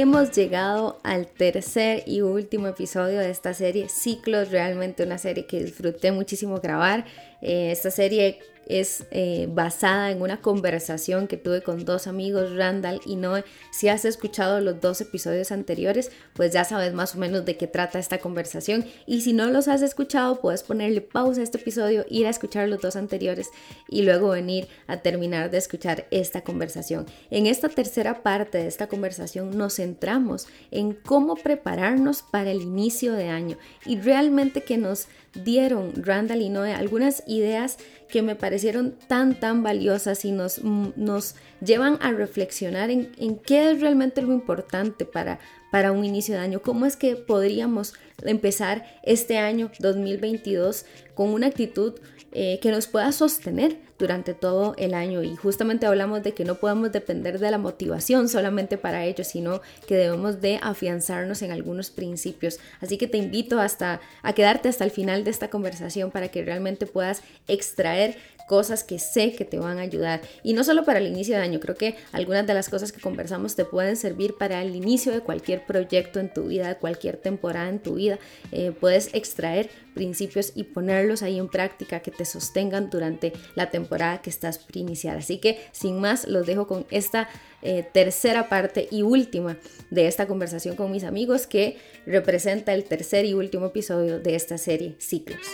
[0.00, 5.62] hemos llegado al tercer y último episodio de esta serie Ciclos, realmente una serie que
[5.62, 7.04] disfruté muchísimo grabar.
[7.42, 13.00] Eh, esta serie es eh, basada en una conversación que tuve con dos amigos, Randall
[13.06, 13.44] y Noé.
[13.70, 17.66] Si has escuchado los dos episodios anteriores, pues ya sabes más o menos de qué
[17.66, 18.84] trata esta conversación.
[19.06, 22.68] Y si no los has escuchado, puedes ponerle pausa a este episodio, ir a escuchar
[22.68, 23.48] los dos anteriores
[23.88, 27.06] y luego venir a terminar de escuchar esta conversación.
[27.30, 33.12] En esta tercera parte de esta conversación nos centramos en cómo prepararnos para el inicio
[33.12, 37.78] de año y realmente que nos dieron Randall y Noé algunas ideas
[38.08, 43.70] que me parecieron tan, tan valiosas y nos, nos llevan a reflexionar en, en, qué
[43.70, 45.38] es realmente lo importante para,
[45.70, 51.46] para un inicio de año, cómo es que podríamos empezar este año 2022 con una
[51.46, 51.94] actitud
[52.32, 56.56] eh, que nos pueda sostener durante todo el año y justamente hablamos de que no
[56.56, 61.90] podemos depender de la motivación solamente para ello, sino que debemos de afianzarnos en algunos
[61.90, 62.58] principios.
[62.80, 66.44] Así que te invito hasta a quedarte hasta el final de esta conversación para que
[66.44, 70.20] realmente puedas extraer cosas que sé que te van a ayudar.
[70.42, 73.00] Y no solo para el inicio de año, creo que algunas de las cosas que
[73.00, 77.68] conversamos te pueden servir para el inicio de cualquier proyecto en tu vida, cualquier temporada
[77.68, 78.18] en tu vida.
[78.50, 84.22] Eh, puedes extraer principios y ponerlos ahí en práctica que te sostengan durante la temporada
[84.22, 85.18] que estás por iniciar.
[85.18, 87.28] Así que sin más, los dejo con esta
[87.62, 89.56] eh, tercera parte y última
[89.90, 94.58] de esta conversación con mis amigos que representa el tercer y último episodio de esta
[94.58, 95.46] serie Ciclos.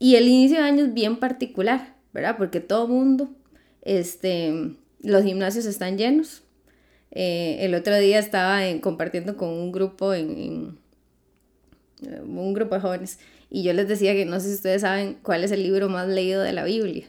[0.00, 2.36] Y el inicio de año es bien particular, ¿verdad?
[2.38, 3.28] Porque todo mundo,
[3.82, 6.42] este, los gimnasios están llenos.
[7.10, 10.78] Eh, el otro día estaba compartiendo con un grupo en,
[12.02, 13.18] eh, un grupo de jóvenes
[13.50, 16.08] y yo les decía que no sé si ustedes saben cuál es el libro más
[16.08, 17.06] leído de la Biblia.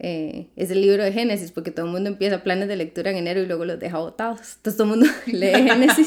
[0.00, 3.16] Eh, es el libro de Génesis, porque todo el mundo empieza planes de lectura en
[3.16, 4.38] enero y luego los deja botados.
[4.56, 6.06] Entonces todo el mundo lee Génesis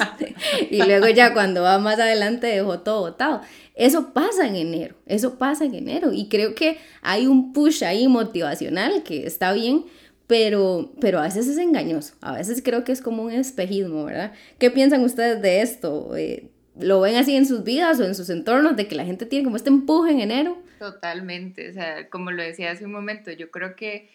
[0.70, 3.42] y luego ya cuando va más adelante dejó todo botado.
[3.76, 8.08] Eso pasa en enero, eso pasa en enero y creo que hay un push ahí
[8.08, 9.86] motivacional que está bien,
[10.28, 14.34] pero, pero a veces es engañoso, a veces creo que es como un espejismo, ¿verdad?
[14.60, 16.16] ¿Qué piensan ustedes de esto?
[16.16, 16.50] Eh,
[16.82, 19.44] ¿Lo ven así en sus vidas o en sus entornos de que la gente tiene
[19.44, 20.58] como este empuje en enero?
[20.80, 24.10] Totalmente, o sea, como lo decía hace un momento, yo creo que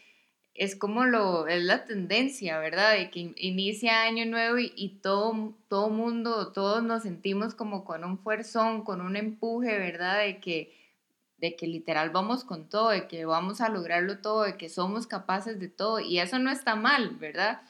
[0.59, 2.95] es como lo, es la tendencia, ¿verdad?
[2.95, 8.19] De que inicia año nuevo y, todo, todo mundo, todos nos sentimos como con un
[8.19, 10.21] fuerzón, con un empuje, ¿verdad?
[10.21, 10.75] De que,
[11.39, 15.07] de que literal vamos con todo, de que vamos a lograrlo todo, de que somos
[15.07, 16.01] capaces de todo.
[16.01, 17.61] Y eso no está mal, ¿verdad?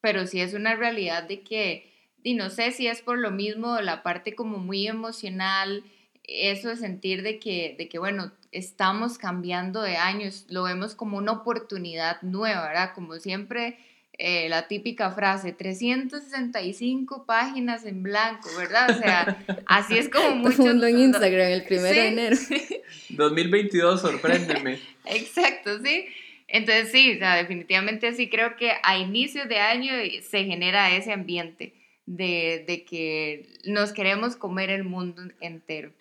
[0.00, 1.92] Pero sí es una realidad de que,
[2.26, 5.84] y no sé si es por lo mismo, la parte como muy emocional,
[6.24, 11.18] eso de sentir de que, de que, bueno, estamos cambiando de años, lo vemos como
[11.18, 12.90] una oportunidad nueva, ¿verdad?
[12.96, 13.78] Como siempre,
[14.18, 18.90] eh, la típica frase, 365 páginas en blanco, ¿verdad?
[18.90, 20.68] O sea, así es como mucho...
[20.68, 22.36] en Instagram el primero de enero.
[23.10, 24.80] 2022, sorpréndeme.
[25.04, 26.06] Exacto, sí.
[26.48, 29.92] Entonces sí, o sea, definitivamente sí creo que a inicios de año
[30.28, 35.92] se genera ese ambiente de, de que nos queremos comer el mundo entero.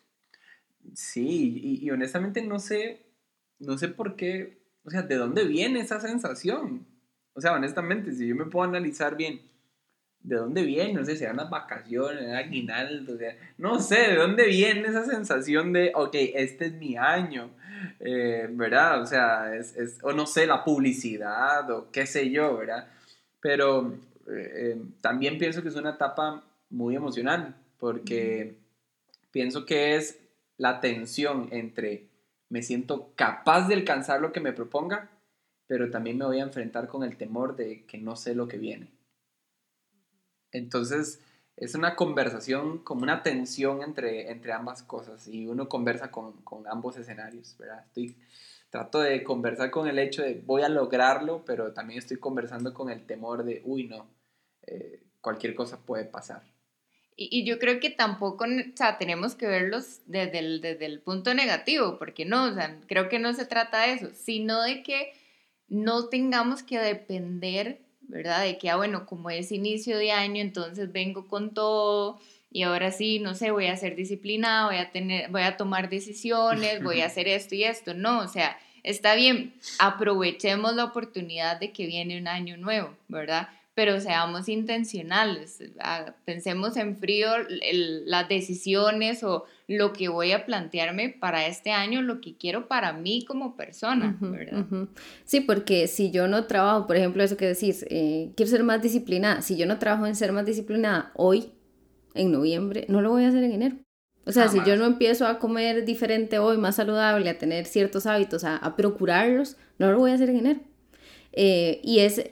[0.93, 3.07] Sí, y, honestamente no sé,
[3.59, 6.85] no sé por qué, o sea, ¿de dónde viene esa sensación?
[7.33, 9.41] O sea, honestamente, si yo me puedo analizar bien,
[10.19, 10.93] ¿de dónde viene?
[10.93, 13.17] No sé, serán las vacaciones, aguinaldo, o
[13.57, 17.49] no sé, ¿de dónde viene esa sensación de, ok, este es mi año?
[17.99, 19.01] Eh, ¿Verdad?
[19.01, 22.87] O sea, es, es, o no sé, la publicidad o qué sé yo, ¿verdad?
[23.41, 23.97] Pero
[24.27, 28.57] eh, eh, también pienso que es una etapa muy emocional, porque
[29.31, 30.19] pienso que es
[30.57, 32.07] la tensión entre
[32.49, 35.09] me siento capaz de alcanzar lo que me proponga,
[35.67, 38.57] pero también me voy a enfrentar con el temor de que no sé lo que
[38.57, 38.91] viene.
[40.51, 41.19] Entonces,
[41.57, 46.35] es una conversación, como una tensión entre, entre ambas cosas y uno conversa con,
[46.69, 47.83] ambos escenarios, ¿verdad?
[47.87, 48.15] Estoy,
[48.69, 52.89] trato de conversar con el hecho de voy a lograrlo, pero también estoy conversando con
[52.89, 54.05] el temor de, uy, no,
[54.67, 56.43] eh, cualquier cosa puede pasar.
[57.17, 61.33] Y, yo creo que tampoco, o sea, tenemos que verlos desde el, desde el punto
[61.33, 65.13] negativo, porque no, o sea, creo que no se trata de eso, sino de que
[65.69, 68.43] no tengamos que depender, ¿verdad?
[68.43, 72.19] De que, ah, bueno, como es inicio de año, entonces vengo con todo
[72.51, 75.89] y ahora sí, no sé, voy a ser disciplinada, voy a tener, voy a tomar
[75.89, 77.93] decisiones, voy a hacer esto y esto.
[77.93, 83.49] No, o sea, está bien, aprovechemos la oportunidad de que viene un año nuevo, ¿verdad?
[83.75, 87.27] Pero seamos intencionales, ah, pensemos en frío
[88.05, 92.93] las decisiones o lo que voy a plantearme para este año, lo que quiero para
[92.93, 94.65] mí como persona, ¿verdad?
[95.25, 98.81] Sí, porque si yo no trabajo, por ejemplo, eso que decís, eh, quiero ser más
[98.81, 101.51] disciplinada, si yo no trabajo en ser más disciplinada hoy,
[102.13, 103.75] en noviembre, no lo voy a hacer en enero.
[104.25, 108.07] O sea, si yo no empiezo a comer diferente hoy, más saludable, a tener ciertos
[108.07, 110.59] hábitos, a, procurarlos, no lo voy a hacer en enero.
[111.33, 112.23] Eh, y es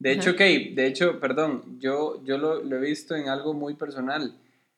[0.00, 4.34] de hecho, Kate, de hecho, perdón, yo, yo lo, he visto en algo muy personal.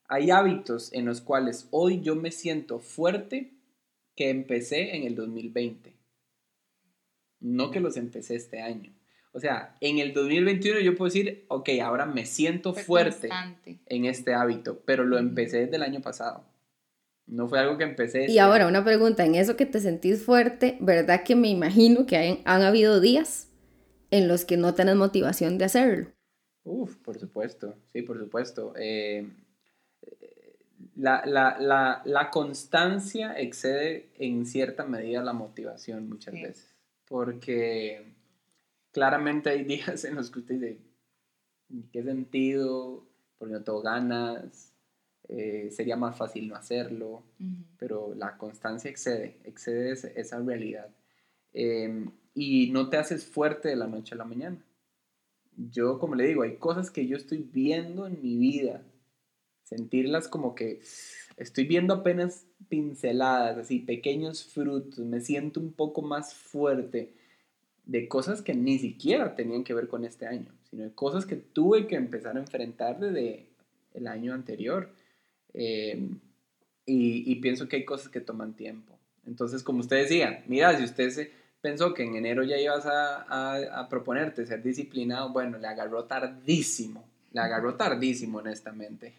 [0.09, 3.53] Hay hábitos en los cuales hoy yo me siento fuerte
[4.17, 5.95] que empecé en el 2020.
[7.39, 8.93] No que los empecé este año.
[9.31, 13.29] O sea, en el 2021 yo puedo decir, ok, ahora me siento fuerte
[13.87, 16.45] en este hábito, pero lo empecé desde el año pasado.
[17.29, 18.29] No fue algo que empecé.
[18.29, 22.43] Y ahora una pregunta, en eso que te sentís fuerte, ¿verdad que me imagino que
[22.45, 23.52] han habido días
[24.13, 26.13] en los que no tenés motivación de hacerlo.
[26.65, 28.75] Uf, por supuesto, sí, por supuesto.
[28.77, 29.27] Eh,
[30.95, 36.77] la, constancia excede en cierta medida la motivación muchas veces,
[37.07, 38.15] porque
[38.93, 40.79] claramente hay días en los que usted dice,
[41.91, 43.09] ¿qué sentido?
[43.39, 44.75] Porque no tengo ganas,
[45.29, 47.25] eh, sería más fácil no hacerlo,
[47.79, 50.91] pero la constancia excede, excede esa, realidad.
[51.55, 54.65] Eh, y no te haces fuerte de la noche a la mañana.
[55.57, 58.83] Yo, como le digo, hay cosas que yo estoy viendo en mi vida,
[59.65, 60.81] sentirlas como que
[61.37, 67.13] estoy viendo apenas pinceladas, así pequeños frutos, me siento un poco más fuerte
[67.85, 71.37] de cosas que ni siquiera tenían que ver con este año, sino de cosas que
[71.37, 73.47] tuve que empezar a enfrentar desde
[73.93, 74.91] el año anterior.
[75.53, 76.09] Eh,
[76.87, 78.99] y, y pienso que hay cosas que toman tiempo.
[79.27, 83.81] Entonces, como usted decía, mira, si usted se pensó que en enero ya ibas a,
[83.81, 89.15] a, proponerte ser disciplinado, bueno, le agarró tardísimo, le agarró tardísimo, honestamente.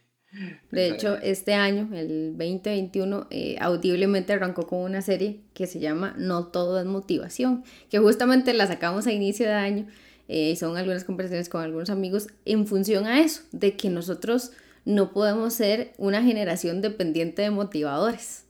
[0.71, 6.15] De hecho, este año, el 2021, eh, audiblemente arrancó con una serie que se llama
[6.17, 9.87] No todo es motivación, que justamente la sacamos a inicio de año
[10.27, 14.51] eh, y son algunas conversaciones con algunos amigos en función a eso, de que nosotros
[14.85, 18.45] no podemos ser una generación dependiente de motivadores,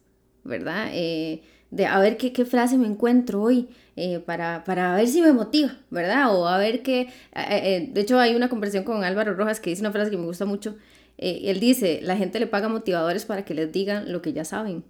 [0.45, 0.89] ¿verdad?
[0.93, 1.43] Eh,
[1.73, 5.33] de a ver qué, qué frase me encuentro hoy eh, para, para, ver si me
[5.33, 6.35] motiva, ¿verdad?
[6.35, 7.01] O a ver qué...
[7.01, 10.17] Eh, eh, de hecho, hay una conversación con Álvaro Rojas que dice una frase que
[10.17, 10.75] me gusta mucho.
[11.17, 14.83] él dice, la gente le paga motivadores para que les digan lo que ya saben.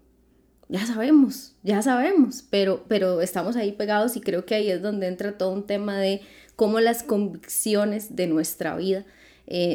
[0.69, 5.07] Ya sabemos, ya sabemos, pero, pero estamos ahí pegados y creo que ahí es donde
[5.07, 6.21] entra todo un tema de
[6.55, 9.05] cómo las convicciones de nuestra vida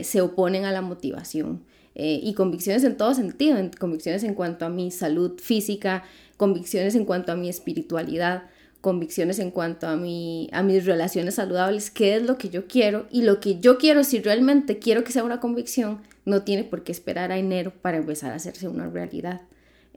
[0.02, 1.62] se oponen a la motivación.
[1.94, 6.04] y convicciones en todo sentido, convicciones en cuanto a mi salud física,
[6.38, 8.44] convicciones en cuanto a mi espiritualidad,
[8.80, 13.06] convicciones en cuanto a, mi, a mis relaciones saludables, qué es lo que yo quiero
[13.10, 16.84] y lo que yo quiero, si realmente quiero que sea una convicción, no tiene por
[16.84, 19.42] qué esperar a enero para empezar a hacerse una realidad.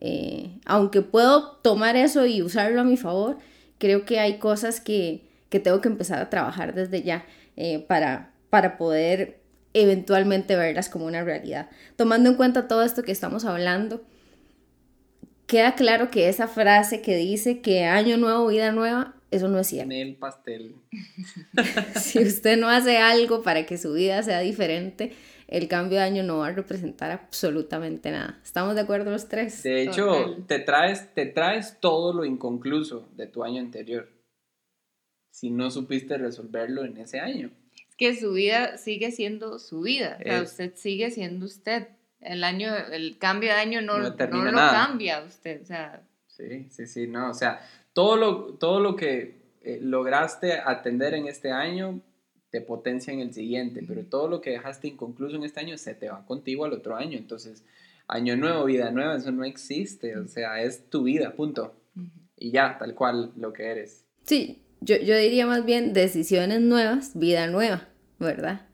[0.01, 3.37] Eh, aunque puedo tomar eso y usarlo a mi favor,
[3.77, 7.23] creo que hay cosas que, que tengo que empezar a trabajar desde ya
[7.55, 9.41] eh, para, para poder
[9.73, 11.69] eventualmente verlas como una realidad.
[11.97, 14.01] Tomando en cuenta todo esto que estamos hablando,
[15.51, 19.67] queda claro que esa frase que dice que año nuevo, vida nueva, eso no es
[19.67, 19.93] cierto.
[19.93, 20.75] el pastel.
[22.01, 25.11] si usted no hace algo para que su vida sea diferente,
[25.49, 28.39] el cambio de año no va a representar absolutamente nada.
[28.41, 29.61] ¿Estamos de acuerdo los tres?
[29.61, 34.07] De hecho, te traes, te traes todo lo inconcluso de tu año anterior.
[35.31, 37.51] Si no supiste resolverlo en ese año.
[37.89, 40.17] Es que su vida sigue siendo su vida.
[40.21, 41.89] O sea, usted sigue siendo usted
[42.21, 46.01] el año, el cambio de año no, no, lo cambia usted, o sea.
[46.27, 47.59] Sí, sí, sí, no, o sea,
[47.93, 52.01] todo lo, todo lo que eh, lograste atender en este año
[52.49, 55.93] te potencia en el siguiente, pero todo lo que dejaste inconcluso en este año se
[55.93, 57.63] te va contigo al otro año, entonces,
[58.07, 61.75] año nuevo, vida nueva, eso no existe, o sea, es tu vida, punto.
[62.35, 64.05] Y ya, tal cual lo que eres.
[64.23, 67.87] Sí, yo, yo diría más bien decisiones nuevas, vida nueva,
[68.19, 68.67] ¿verdad?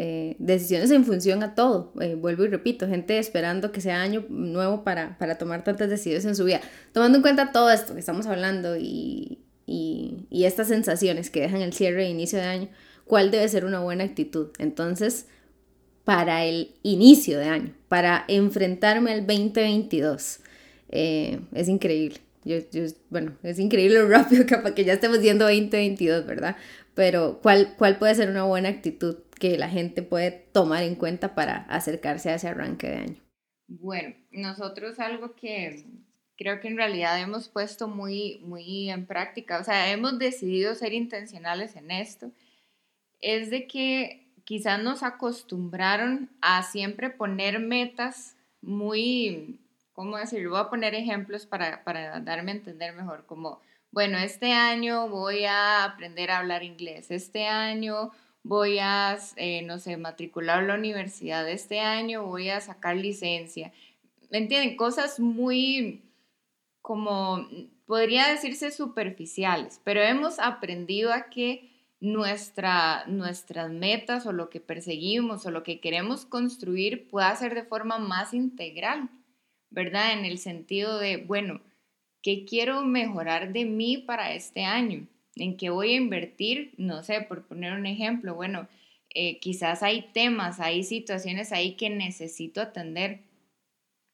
[0.00, 1.92] Eh, decisiones en función a todo.
[2.00, 6.24] Eh, vuelvo y repito, gente esperando que sea año nuevo para, para, tomar tantas decisiones
[6.24, 6.60] en su vida.
[6.92, 11.72] Tomando en cuenta todo esto que estamos hablando y, y, estas sensaciones que dejan el
[11.72, 12.68] cierre e inicio de año,
[13.06, 14.50] ¿cuál debe ser una buena actitud?
[14.58, 15.26] Entonces,
[16.04, 20.38] para el inicio de año, para enfrentarme al 2022,
[20.90, 22.20] eh, es increíble.
[22.44, 22.58] Yo,
[23.10, 26.54] bueno, es increíble lo rápido que, que ya estemos viendo 2022, ¿verdad?
[26.94, 31.34] Pero ¿cuál, ¿cuál puede ser una buena actitud que la gente puede tomar en cuenta
[31.34, 33.16] para acercarse a ese arranque de año?
[33.68, 35.84] Bueno, nosotros algo que
[36.38, 40.94] creo que en realidad hemos puesto muy, muy en práctica, o sea, hemos decidido ser
[40.94, 42.30] intencionales en esto,
[43.20, 49.58] es de que quizás nos acostumbraron a siempre poner metas muy,
[49.92, 50.50] ¿cómo decirlo?
[50.50, 55.44] Voy a poner ejemplos para, para darme a entender mejor, como, bueno, este año voy
[55.44, 58.12] a aprender a hablar inglés, este año
[58.48, 63.72] voy a, eh, no sé, matricular a la universidad, este año voy a sacar licencia.
[64.30, 64.76] ¿Me entienden?
[64.76, 66.02] Cosas muy,
[66.80, 67.46] como,
[67.86, 75.44] podría decirse superficiales, pero hemos aprendido a que nuestra, nuestras metas o lo que perseguimos
[75.44, 79.10] o lo que queremos construir pueda ser de forma más integral,
[79.68, 80.12] ¿verdad?
[80.14, 81.60] En el sentido de, bueno,
[82.22, 85.06] ¿qué quiero mejorar de mí para este año?
[85.38, 86.72] ¿En qué voy a invertir?
[86.76, 88.68] No sé, por poner un ejemplo, bueno,
[89.10, 93.20] eh, quizás hay temas, hay situaciones ahí que necesito atender.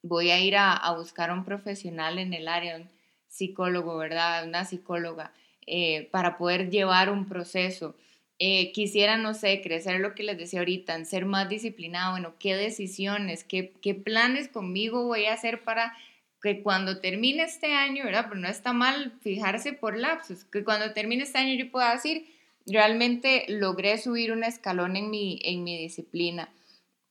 [0.02, 2.88] Voy a ir a, buscar a un profesional en el área, un
[3.26, 4.46] psicólogo, ¿verdad?
[4.46, 5.32] Una psicóloga
[5.66, 7.96] eh, para poder llevar un proceso.
[8.38, 12.56] Eh, quisiera, no sé, crecer lo que les decía ahorita, ser más disciplinado, bueno, qué
[12.56, 15.96] decisiones, qué, qué planes conmigo voy a hacer para
[16.44, 18.26] que cuando termine este año, ¿verdad?
[18.28, 22.26] Pero no está mal fijarse por lapsos, que cuando termine este año yo pueda decir,
[22.66, 26.52] realmente logré subir un escalón en mi, en mi disciplina.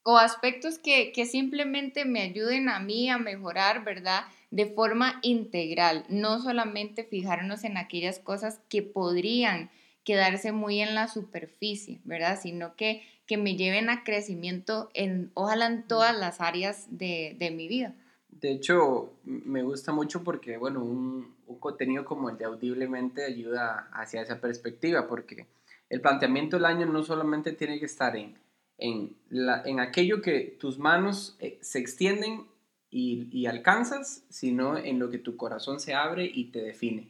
[0.03, 4.25] O aspectos que, que simplemente me ayuden a mí a mejorar, ¿verdad?
[4.53, 9.71] de forma integral, no solamente fijarnos en aquellas cosas que podrían
[10.03, 12.39] quedarse muy en la superficie, ¿verdad?
[12.39, 17.49] Sino que, que me lleven a crecimiento en, ojalá en todas las áreas de, de
[17.49, 17.95] mi vida.
[18.43, 23.87] De hecho, me gusta mucho porque, bueno, un, un, contenido como el de Audiblemente ayuda
[23.93, 25.47] hacia esa perspectiva, porque
[25.87, 28.37] el planteamiento del año no solamente tiene que estar en,
[28.77, 32.43] en, la, en aquello que tus manos eh, se extienden
[32.89, 37.07] y, alcanzas, sino en lo que tu corazón se abre y te define.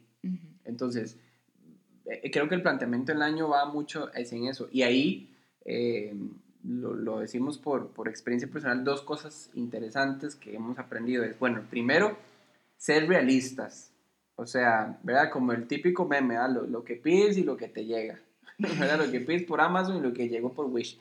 [0.66, 1.18] Entonces,
[2.06, 4.70] eh, creo que el planteamiento del año va mucho en eso.
[4.72, 5.36] Y ahí,
[5.66, 6.14] eh,
[6.64, 11.24] lo, decimos por, por, experiencia personal, dos cosas interesantes que hemos aprendido.
[11.24, 12.18] Es, bueno, primero,
[12.78, 13.92] ser realistas.
[14.36, 15.30] O sea, ¿verdad?
[15.32, 18.20] Como el típico meme, lo, lo, que pides y lo que te llega.
[18.58, 19.06] ¿verdad?
[19.06, 21.00] Lo que pides por Amazon y lo que llegó por Wish.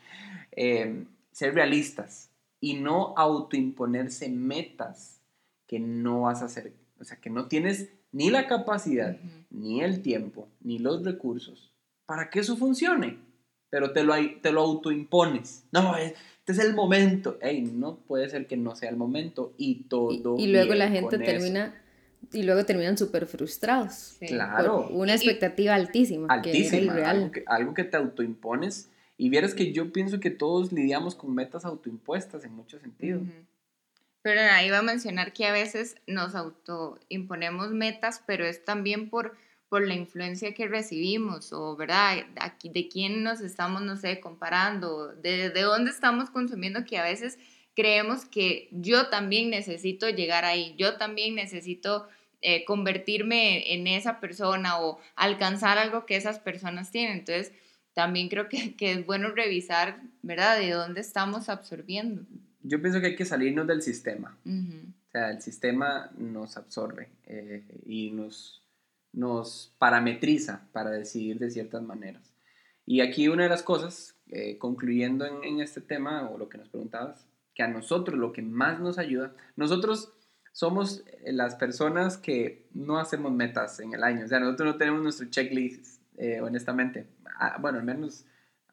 [0.52, 5.21] Eh, ser realistas y no autoimponerse metas
[5.66, 9.16] que no vas a hacer, o sea, que no tienes ni la capacidad,
[9.50, 11.73] ni el tiempo, ni los recursos
[12.12, 13.19] para que eso funcione,
[13.73, 15.64] pero te lo, te lo autoimpones.
[15.73, 17.38] No, este es el momento.
[17.41, 20.37] Ey, no puede ser que no sea el momento y todo.
[20.38, 21.75] Y, luego la gente termina
[22.35, 24.17] y luego terminan súper frustrados.
[24.21, 24.88] Claro.
[24.91, 26.26] una expectativa altísima.
[26.29, 26.93] Altísima.
[26.97, 31.35] Algo, que, algo que te autoimpones y vieras que yo pienso que todos lidiamos con
[31.35, 33.23] metas autoimpuestas en muchos sentidos.
[34.21, 39.35] Pero ahí va a mencionar que a veces nos autoimponemos metas, pero es también por,
[39.73, 45.14] por la influencia que recibimos, o verdad, aquí, de quién nos estamos, no sé, comparando,
[45.14, 47.38] de, de dónde estamos consumiendo, que a veces
[47.75, 52.07] creemos que yo también necesito llegar ahí, yo también necesito
[52.43, 57.21] eh, convertirme en esa persona o alcanzar algo que esas personas tienen.
[57.21, 57.52] Entonces,
[57.95, 62.26] también creo que, que, es bueno revisar, ¿verdad?, de dónde estamos absorbiendo.
[62.62, 64.37] Yo pienso que hay que salirnos del sistema.
[64.45, 68.62] O sea, el sistema nos absorbe eh, y nos,
[69.12, 72.35] nos parametriza para decidir de ciertas maneras.
[72.85, 76.69] Y aquí una de las cosas, eh, concluyendo en, este tema, o lo que nos
[76.69, 80.12] preguntabas, que a nosotros lo que más nos ayuda, nosotros
[80.52, 84.25] somos las personas que no hacemos metas en el año.
[84.25, 87.07] O sea, nosotros no tenemos nuestro checklist, eh, honestamente
[87.61, 88.26] bueno, al menos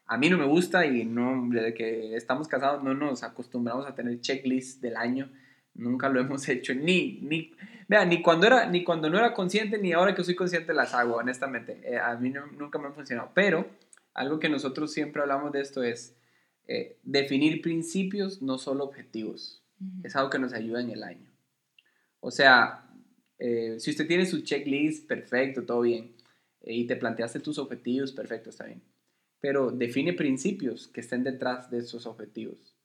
[0.06, 3.96] a mí no me gusta y no, desde que estamos casados no nos acostumbramos a
[3.96, 5.32] tener checklist del año,
[5.74, 7.52] nunca lo hemos hecho, ni, ni,
[7.90, 10.94] vean, ni cuando, era, ni cuando no era consciente, ni ahora que soy consciente las
[10.94, 13.68] hago, honestamente, eh, a mí nunca me han funcionado, pero
[14.14, 16.16] algo que nosotros siempre hablamos de esto es
[16.68, 19.66] eh, definir principios, no solo objetivos,
[20.04, 21.32] es algo que nos ayuda en el año.
[22.20, 22.90] O sea,
[23.40, 26.16] eh, si usted tiene su checklist, perfecto, todo bien
[26.62, 28.84] y te planteaste tus objetivos, perfecto, está bien.
[29.40, 32.76] Pero define principios que estén detrás de esos objetivos.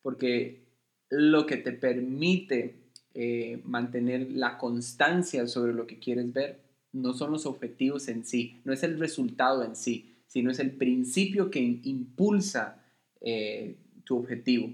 [0.00, 0.68] Porque
[1.10, 2.83] lo que te permite
[3.14, 8.60] eh, mantener la constancia sobre lo que quieres ver no son los objetivos en sí,
[8.64, 12.82] no es el resultado en sí, sino es el principio que impulsa
[13.20, 14.68] eh, tu objetivo.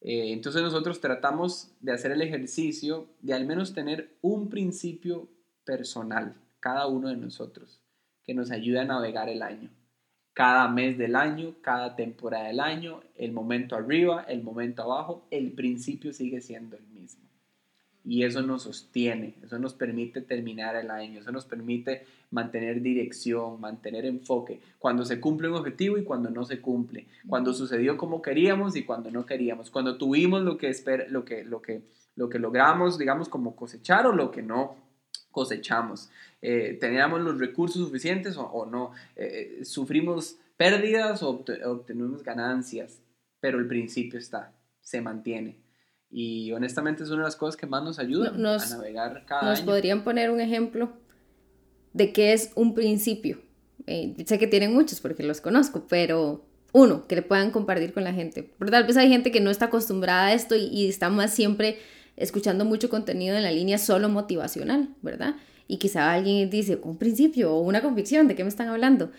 [0.00, 5.28] Eh, entonces nosotros tratamos de hacer el ejercicio de al menos tener un principio
[5.64, 7.80] personal, cada uno de nosotros
[8.22, 9.70] que nos ayude a navegar el año.
[10.32, 15.52] Cada mes del año, cada temporada del año, el momento arriba, el momento abajo, el
[15.52, 17.23] principio sigue siendo el mismo.
[18.04, 23.60] Y eso nos sostiene, eso nos permite terminar el año, eso nos permite mantener dirección,
[23.60, 28.20] mantener enfoque, cuando se cumple un objetivo y cuando no se cumple, cuando sucedió como
[28.20, 31.82] queríamos y cuando no queríamos, cuando tuvimos lo que, esper lo que, lo que,
[32.16, 34.76] lo que logramos, digamos, como cosechar o lo que no
[35.30, 36.10] cosechamos.
[36.42, 38.92] Eh, ¿Teníamos los recursos suficientes o, no?
[39.16, 43.00] Eh, eh, ¿Sufrimos pérdidas o obtenemos ganancias?
[43.40, 45.63] Pero el principio está, se mantiene.
[46.16, 49.62] Y honestamente es una de las cosas que más nos ayuda a navegar cada nos
[49.62, 50.92] podrían poner un ejemplo
[51.92, 53.40] de qué es un principio.
[53.88, 58.04] Eh, sé que tienen muchos porque los conozco, pero uno, que le puedan compartir con
[58.04, 58.48] la gente.
[58.56, 61.78] Pero tal vez hay gente que no está acostumbrada a esto y, está más siempre
[62.14, 65.34] escuchando mucho contenido en la línea solo motivacional, ¿verdad?
[65.66, 69.10] Y quizá alguien dice, un principio o una convicción, ¿de qué me están hablando?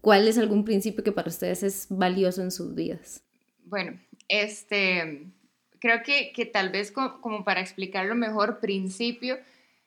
[0.00, 3.22] ¿Cuál es algún principio que para ustedes es valioso en sus vidas?
[3.66, 5.30] Bueno, este,
[5.80, 9.38] creo que, que tal vez como, para explicarlo mejor, principio,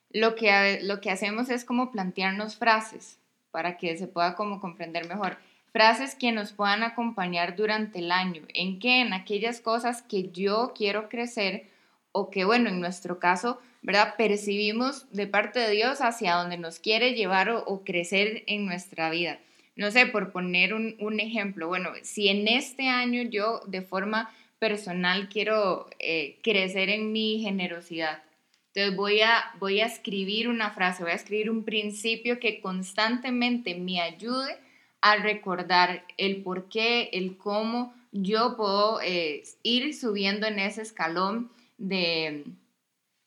[0.09, 3.19] lo que, lo que hacemos es como plantearnos frases
[3.51, 5.37] para que se pueda como comprender mejor.
[5.71, 8.41] Frases que nos puedan acompañar durante el año.
[8.53, 9.01] ¿En qué?
[9.01, 11.69] En aquellas cosas que yo quiero crecer
[12.11, 14.15] o que, bueno, en nuestro caso, ¿verdad?
[14.17, 19.39] Percibimos de parte de Dios hacia donde nos quiere llevar o, crecer en nuestra vida.
[19.77, 24.29] No sé, por poner un, un, ejemplo, bueno, si en este año yo de forma
[24.61, 28.21] personal quiero eh, crecer en mi generosidad.
[28.67, 33.73] Entonces voy a, voy a escribir una frase, voy a escribir un principio que constantemente
[33.73, 34.55] me ayude
[35.01, 41.49] a recordar el por qué, el cómo yo puedo eh, ir subiendo en ese escalón
[41.79, 42.43] de,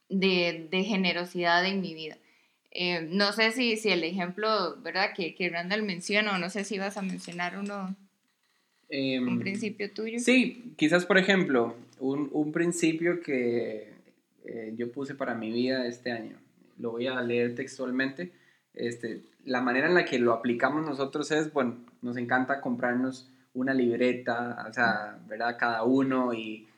[0.08, 2.16] de, generosidad en mi vida.
[2.70, 5.12] Eh, no sé si, si el ejemplo, ¿verdad?
[5.16, 7.96] Que, que Randall menciona, o no sé si vas a mencionar uno
[8.90, 10.18] un em, principio tuyo.
[10.18, 13.94] Sí, quizás por ejemplo, un, un principio que
[14.44, 16.36] eh, yo puse para mi vida este año.
[16.78, 18.32] Lo voy a leer textualmente.
[18.74, 23.72] Este, la manera en la que lo aplicamos nosotros es, bueno, nos encanta comprarnos una
[23.72, 25.56] libreta, o sea, ¿verdad?
[25.58, 26.68] Cada uno y,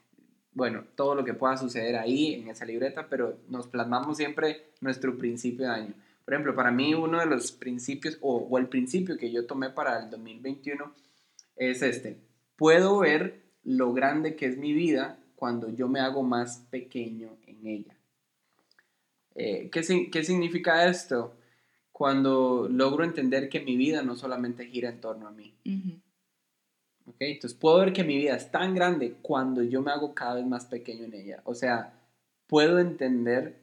[0.52, 5.16] bueno, todo lo que pueda suceder ahí en esa libreta, pero nos plasmamos siempre nuestro
[5.16, 5.94] principio de año.
[6.24, 9.70] Por ejemplo, para mí uno de los principios, o, o el principio que yo tomé
[9.70, 10.92] para el 2021,
[11.56, 12.20] es este.
[12.56, 17.66] Puedo ver lo grande que es mi vida cuando yo me hago más pequeño en
[17.66, 17.96] ella.
[19.34, 21.36] Eh, ¿qué, significa esto?
[21.92, 25.54] Cuando logro entender que mi vida no solamente gira en torno a mí.
[27.18, 30.46] Entonces puedo ver que mi vida es tan grande cuando yo me hago cada vez
[30.46, 31.42] más pequeño en ella.
[31.44, 32.00] O sea,
[32.46, 33.60] puedo entender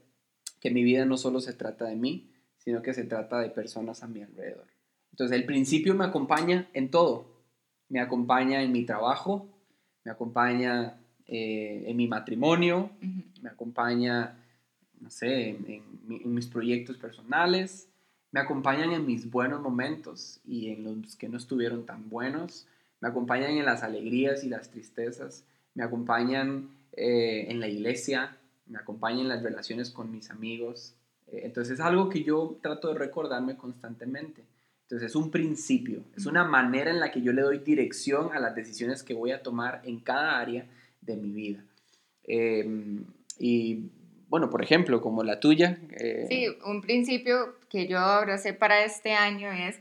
[0.60, 4.04] que mi vida no solo se trata de mí, sino que se trata de personas
[4.04, 4.68] a mi alrededor.
[5.12, 7.33] Entonces el principio me acompaña en todo
[7.94, 9.48] me acompaña en mi trabajo,
[10.04, 12.90] me acompaña eh, en mi matrimonio,
[13.40, 14.36] me acompaña,
[15.00, 17.88] no sé, en, mis proyectos personales,
[18.32, 22.66] me acompañan en mis buenos momentos y en los que no estuvieron tan buenos,
[23.00, 28.80] me acompañan en las alegrías y las tristezas, me acompañan eh, en la iglesia, me
[28.80, 30.96] acompañan en las relaciones con mis amigos.
[31.28, 34.44] Eh, entonces es algo que yo trato de recordarme constantemente.
[34.84, 38.40] Entonces es un principio, es una manera en la que yo le doy dirección a
[38.40, 40.68] las decisiones que voy a tomar en cada área
[41.02, 41.64] de mi vida.
[42.26, 43.06] Em,
[43.40, 43.90] y
[44.28, 45.78] bueno, por ejemplo, como la tuya.
[45.92, 49.80] Eh, sí, un principio que yo abracé para este año es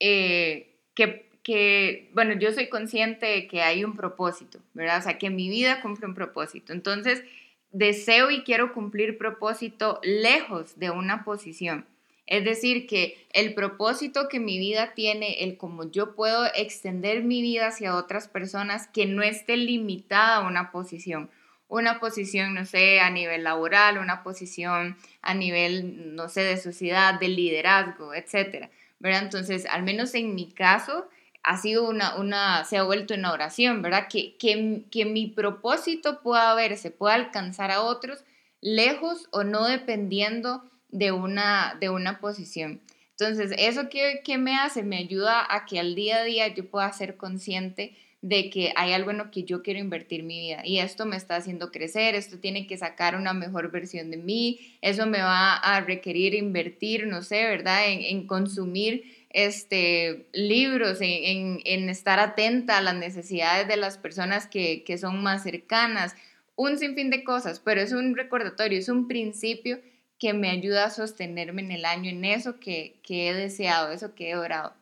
[0.00, 4.98] eh, que, que, bueno, yo soy consciente de que hay un propósito, ¿verdad?
[4.98, 6.72] O sea, que mi vida cumple un propósito.
[6.72, 7.22] Entonces,
[7.70, 11.86] deseo y quiero cumplir propósito lejos de una posición.
[12.28, 17.40] Es decir, que el propósito que mi vida tiene, el cómo yo puedo extender mi
[17.40, 21.30] vida hacia otras personas, que no esté limitada a una posición.
[21.68, 27.18] Una posición, no sé, a nivel laboral, una posición a nivel, no sé, de sociedad,
[27.18, 28.68] de liderazgo, etcétera.
[28.98, 29.22] ¿Verdad?
[29.22, 31.08] Entonces, al menos en mi caso,
[31.42, 34.06] ha sido una, una se ha vuelto una oración, ¿verdad?
[34.06, 38.22] Que, que, que mi propósito pueda verse, pueda alcanzar a otros,
[38.60, 42.80] lejos o no dependiendo de una, de una posición.
[43.18, 44.82] Entonces, ¿eso qué, qué me hace?
[44.82, 48.92] Me ayuda a que al día a día yo pueda ser consciente de que hay
[48.92, 52.16] algo en lo que yo quiero invertir mi vida y esto me está haciendo crecer,
[52.16, 57.06] esto tiene que sacar una mejor versión de mí, eso me va a requerir invertir,
[57.06, 57.82] no sé, ¿verdad?
[57.86, 64.82] En, consumir este, libros, en, en, estar atenta a las necesidades de las personas que,
[64.82, 66.16] que son más cercanas,
[66.56, 69.78] un sinfín de cosas, pero es un recordatorio, es un principio
[70.18, 74.14] que me ayuda a sostenerme en el año, en eso que, que he deseado, eso
[74.14, 74.74] que he orado.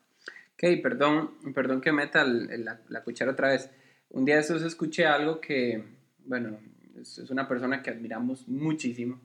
[0.55, 3.71] Ok, perdón, perdón que meta la, la, cuchara otra vez.
[4.09, 5.85] Un día de esos escuché algo que,
[6.25, 6.59] bueno,
[6.99, 9.21] es, una persona que admiramos muchísimo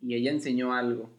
[0.00, 1.10] y ella enseñó algo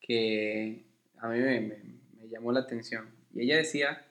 [0.00, 0.84] que
[1.18, 3.08] a mí me, me llamó la atención.
[3.34, 4.06] Y ella decía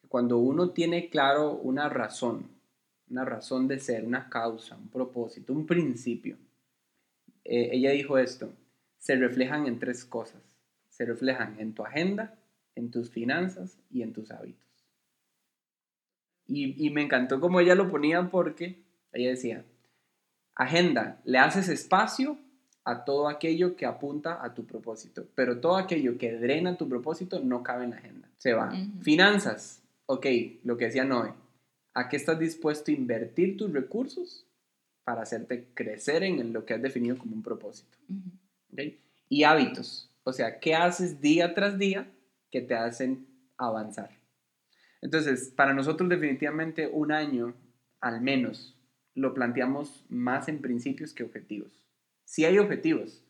[0.00, 2.50] que cuando uno tiene claro una razón,
[3.08, 6.36] una razón de ser, una causa, un propósito, un principio,
[7.44, 8.52] eh, ella dijo esto,
[9.04, 10.40] se reflejan en tres cosas.
[10.88, 12.34] Se reflejan en tu agenda,
[12.74, 14.64] en tus finanzas y en tus hábitos.
[16.46, 19.62] Y, y me encantó como ella lo ponía porque ella decía,
[20.54, 22.38] agenda, le haces espacio
[22.84, 27.40] a todo aquello que apunta a tu propósito, pero todo aquello que drena tu propósito
[27.40, 28.72] no cabe en la agenda, se va.
[29.02, 30.26] Finanzas, ok,
[30.64, 31.34] lo que decía Noé,
[31.92, 34.46] ¿a qué estás dispuesto a invertir tus recursos
[35.04, 37.98] para hacerte crecer en lo que has definido como un propósito?
[39.28, 42.10] Y hábitos, o sea, ¿qué haces día tras día
[42.50, 44.10] que te hacen avanzar?
[45.02, 47.54] Entonces, para nosotros definitivamente un año,
[48.00, 48.78] al menos,
[49.14, 51.70] lo planteamos más en principios que objetivos.
[52.24, 53.22] Sí hay objetivos,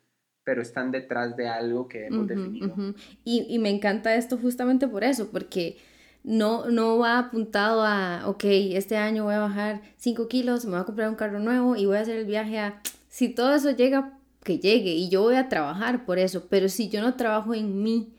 [0.45, 2.95] pero están detrás de algo que hemos definido.
[3.25, 5.79] y, y, me encanta esto justamente por eso, porque
[6.23, 10.81] no, no va apuntado a, ok, este año voy a bajar 5 kilos, me voy
[10.81, 12.81] a comprar un carro nuevo y voy a hacer el viaje a...
[13.09, 16.89] Si todo eso llega, que llegue y yo voy a trabajar por eso, pero si
[16.89, 18.15] yo no trabajo en mí,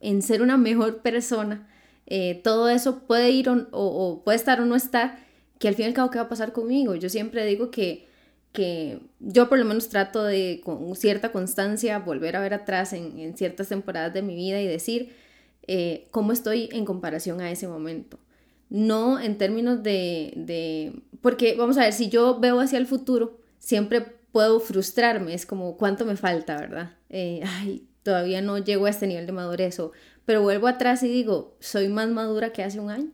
[0.00, 1.68] en ser una mejor persona,
[2.06, 5.18] eh, todo eso puede ir o, o, puede estar o no estar,
[5.58, 6.94] que al fin y al cabo, ¿qué va a pasar conmigo?
[6.94, 8.06] Yo siempre digo que,
[8.52, 13.18] que yo por lo menos trato de con cierta constancia volver a ver atrás en,
[13.18, 15.12] en ciertas temporadas de mi vida y decir
[15.66, 18.18] eh, cómo estoy en comparación a ese momento.
[18.68, 23.40] No en términos de, de, porque vamos a ver, si yo veo hacia el futuro,
[23.58, 26.90] siempre puedo frustrarme, es como cuánto me falta, ¿verdad?
[27.08, 29.92] Eh, ay, todavía no llego a este nivel de madurez, o,
[30.26, 33.08] pero vuelvo atrás y digo, soy más madura que hace un año.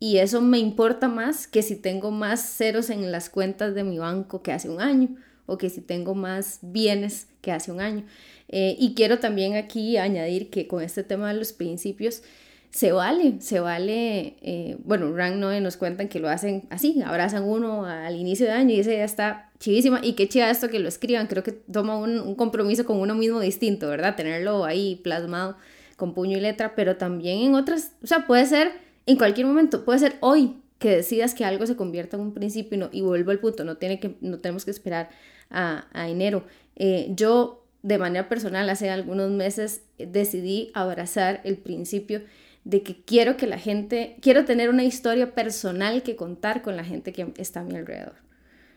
[0.00, 3.98] Y eso me importa más que si tengo más ceros en las cuentas de mi
[4.00, 5.14] banco que hace un año
[5.46, 8.04] o que si tengo más bienes que hace un año.
[8.48, 12.24] Eh, y quiero también aquí añadir que con este tema de los principios,
[12.70, 17.44] se vale, se vale, eh, bueno, Rank Noe nos cuentan que lo hacen así, abrazan
[17.44, 20.78] uno al inicio de año y dice, ya está chivísima, y qué chiva esto que
[20.78, 24.16] lo escriban, creo que toma un, compromiso con uno mismo distinto, ¿verdad?
[24.16, 25.56] Tenerlo ahí plasmado
[25.96, 28.72] con puño y letra, pero también en otras, o sea, puede ser
[29.06, 32.76] en cualquier momento, puede ser hoy que decidas que algo se convierta en un principio
[32.92, 35.08] y, no, vuelvo al punto, no, tiene que, no tenemos que esperar
[35.50, 36.44] a, enero.
[36.74, 42.22] Eh, yo de manera personal hace algunos meses decidí abrazar el principio
[42.66, 46.82] de que quiero que la gente, quiero tener una historia personal que contar con la
[46.82, 48.16] gente que está a mi alrededor.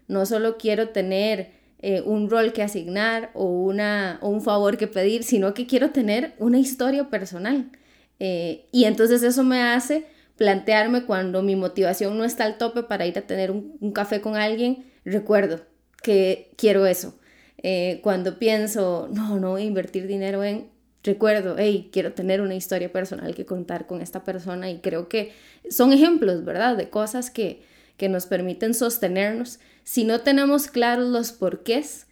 [0.07, 4.85] No solo quiero tener eh, un rol que asignar o, una, o un favor que
[4.85, 7.71] pedir, sino que quiero tener una historia personal.
[8.19, 10.05] Eh, y entonces eso me hace
[10.37, 14.35] plantearme cuando mi motivación no está al tope para ir a tener un café con
[14.35, 15.61] alguien, recuerdo
[16.03, 17.19] que quiero eso
[17.61, 20.69] eh, cuando pienso, no, no invertir dinero en,
[21.03, 25.33] recuerdo, hey, quiero tener una historia personal que contar con esta persona y creo que
[25.69, 26.75] son ejemplos, ¿verdad?
[26.77, 27.61] De cosas que,
[27.97, 29.59] que nos permiten sostenernos.
[29.83, 32.07] Si no tenemos claros los porqués,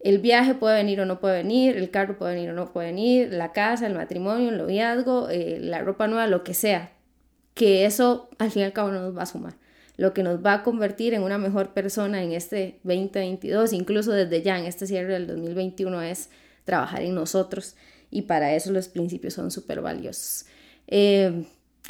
[0.00, 2.88] el viaje puede venir o no puede venir, el carro puede venir o no puede
[2.88, 6.92] venir, la casa, el matrimonio, el noviazgo, eh, la ropa nueva, lo que sea,
[7.54, 9.54] que eso al fin y al cabo no nos va a sumar
[9.96, 14.42] lo que nos va a convertir en una mejor persona en este 2022, incluso desde
[14.42, 16.30] ya en este cierre del 2021, es
[16.64, 17.76] trabajar en nosotros
[18.14, 20.46] y para eso los principios son súper valiosos.
[20.86, 21.44] Eh,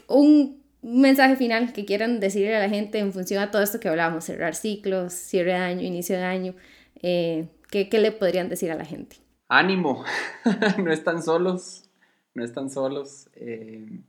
[0.09, 3.89] un mensaje final que quieran decirle a la gente en función a todo esto que
[3.89, 6.55] hablábamos, cerrar ciclos, cierre de año, inicio de año,
[7.03, 9.17] eh, ¿qué, le podrían decir a la gente?
[9.49, 10.03] Ánimo,
[10.83, 11.91] no están solos,
[12.33, 13.29] no están solos.
[13.35, 14.01] Eh,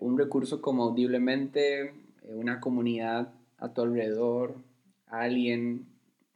[0.00, 1.92] un recurso como audiblemente eh,
[2.34, 4.56] una comunidad a tu alrededor,
[5.06, 5.86] alguien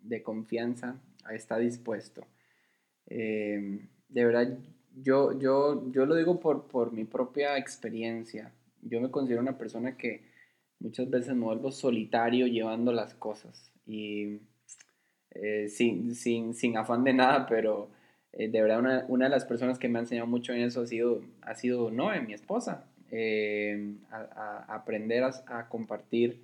[0.03, 2.27] de confianza está dispuesto.
[3.07, 4.59] Eh, de verdad,
[5.03, 8.53] yo, yo, yo lo digo por, por mi propia experiencia.
[8.83, 10.23] Yo me considero una persona que
[10.79, 14.39] muchas veces me vuelvo solitario llevando las cosas y
[15.33, 17.91] eh, sin, sin, sin, afán de nada, pero
[18.33, 20.87] de verdad una, una, de las personas que me ha enseñado mucho en eso ha
[20.87, 22.87] sido, ha sido Noé, mi esposa.
[23.13, 26.41] Eh, a, aprender a, compartir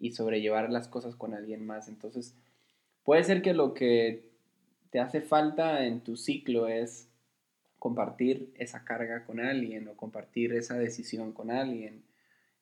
[0.00, 1.88] y sobrellevar las cosas con alguien más.
[1.88, 2.34] Entonces,
[3.04, 4.24] puede ser que lo que
[4.92, 7.08] te hace falta en tu ciclo es
[7.80, 12.04] compartir esa carga con alguien o compartir esa decisión con alguien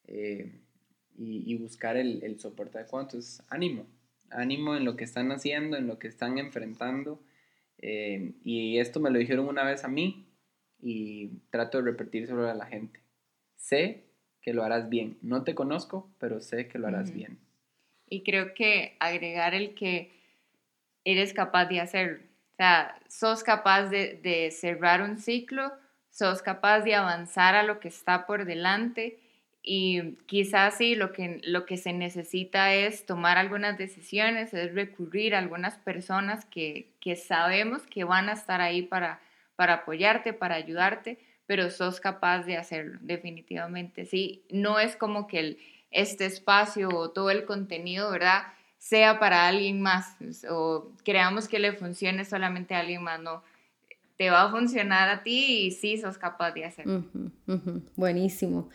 [0.07, 0.51] eh,
[1.19, 3.05] y, buscar el, el soporte adecuado.
[3.05, 3.87] Entonces, ánimo,
[4.31, 7.23] ánimo en lo que están haciendo, en lo que están enfrentando.
[7.77, 10.27] Eh, y esto me lo dijeron una vez a mí
[10.81, 13.01] y trato de repetírselo a la gente
[13.61, 14.07] sé
[14.41, 15.19] que lo harás bien.
[15.21, 17.39] No te conozco, pero sé que lo harás bien.
[18.09, 20.11] Y creo que agregar el que
[21.05, 22.21] eres capaz de hacerlo.
[22.53, 25.73] O sea, sos capaz de, de cerrar un ciclo,
[26.11, 29.19] sos capaz de avanzar a lo que está por delante
[29.63, 35.35] y quizás sí, lo que, lo que se necesita es tomar algunas decisiones, es recurrir
[35.35, 39.21] a algunas personas que, que sabemos que van a estar ahí para,
[39.57, 44.07] para apoyarte, para ayudarte, pero sos capaz de hacerlo, definitivamente.
[44.07, 45.59] Sí, no es como que el,
[45.91, 48.45] este espacio o todo el contenido, ¿verdad?
[48.81, 50.17] Sea para alguien más
[50.51, 53.45] o creamos que le funcione solamente a alguien más, no.
[54.17, 57.05] Te va a funcionar a ti y sí sos capaz de hacerlo.
[57.97, 58.69] Buenísimo.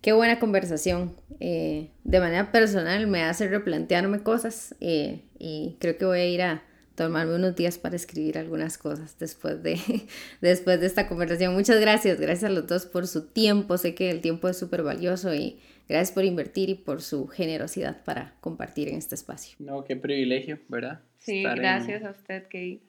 [0.00, 1.14] Qué buena conversación.
[1.40, 6.42] Eh, de manera personal me hace replantearme cosas eh, y creo que voy a ir
[6.42, 6.62] a
[6.94, 9.80] tomarme unos días para escribir algunas cosas después de,
[10.40, 11.54] después de esta conversación.
[11.54, 13.76] Muchas gracias, gracias a los dos por su tiempo.
[13.76, 18.04] Sé que el tiempo es súper valioso y gracias por invertir y por su generosidad
[18.04, 19.56] para compartir en este espacio.
[19.58, 21.00] No, qué privilegio, ¿verdad?
[21.18, 22.82] Sí, gracias a usted, Kate.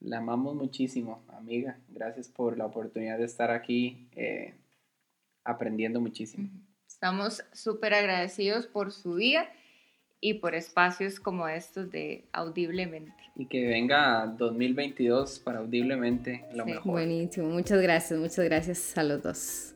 [0.00, 1.78] La amamos muchísimo, amiga.
[1.88, 4.08] Gracias por la oportunidad de estar aquí.
[4.16, 4.54] Eh,
[5.44, 6.48] aprendiendo muchísimo.
[6.88, 9.48] Estamos súper agradecidos por su día
[10.20, 13.12] y por espacios como estos de Audiblemente.
[13.36, 16.92] Y que venga 2022 para Audiblemente lo mejor.
[16.92, 19.73] Buenísimo, muchas gracias, muchas gracias a los dos.